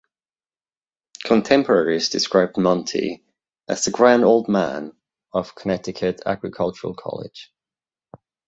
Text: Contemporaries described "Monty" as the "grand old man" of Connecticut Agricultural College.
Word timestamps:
Contemporaries 1.25 2.09
described 2.09 2.57
"Monty" 2.57 3.23
as 3.67 3.85
the 3.85 3.91
"grand 3.91 4.23
old 4.23 4.49
man" 4.49 4.93
of 5.31 5.53
Connecticut 5.53 6.21
Agricultural 6.25 6.95
College. 6.95 7.53